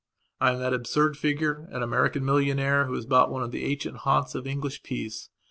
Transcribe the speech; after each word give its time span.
I 0.39 0.53
am 0.53 0.57
that 0.57 0.73
absurd 0.73 1.15
figure, 1.15 1.67
an 1.71 1.83
American 1.83 2.25
millionaire, 2.25 2.87
who 2.87 2.93
has 2.95 3.05
bought 3.05 3.31
one 3.31 3.43
of 3.43 3.51
the 3.51 3.65
ancient 3.65 3.97
haunts 3.97 4.33
of 4.33 4.47
English 4.47 4.81
peace. 4.81 5.29